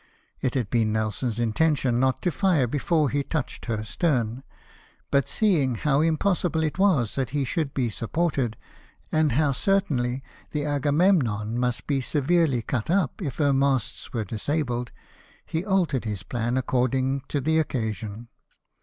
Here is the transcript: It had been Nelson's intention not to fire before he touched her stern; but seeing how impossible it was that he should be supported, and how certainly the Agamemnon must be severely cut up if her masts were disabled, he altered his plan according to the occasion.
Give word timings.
It 0.41 0.55
had 0.55 0.71
been 0.71 0.93
Nelson's 0.93 1.39
intention 1.39 1.99
not 1.99 2.23
to 2.23 2.31
fire 2.31 2.65
before 2.65 3.11
he 3.11 3.21
touched 3.21 3.65
her 3.65 3.83
stern; 3.83 4.41
but 5.11 5.29
seeing 5.29 5.75
how 5.75 6.01
impossible 6.01 6.63
it 6.63 6.79
was 6.79 7.13
that 7.13 7.29
he 7.37 7.43
should 7.43 7.75
be 7.75 7.87
supported, 7.91 8.57
and 9.11 9.33
how 9.33 9.51
certainly 9.51 10.23
the 10.53 10.65
Agamemnon 10.65 11.55
must 11.55 11.85
be 11.85 12.01
severely 12.01 12.63
cut 12.63 12.89
up 12.89 13.21
if 13.21 13.35
her 13.37 13.53
masts 13.53 14.11
were 14.11 14.25
disabled, 14.25 14.91
he 15.45 15.63
altered 15.63 16.05
his 16.05 16.23
plan 16.23 16.57
according 16.57 17.21
to 17.27 17.39
the 17.39 17.59
occasion. 17.59 18.27